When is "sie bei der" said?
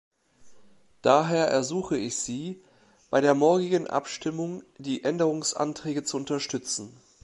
2.17-3.35